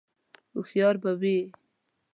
[0.53, 1.37] _هوښيار به وي؟